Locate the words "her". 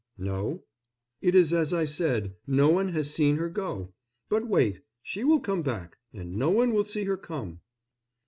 3.37-3.49, 7.03-7.17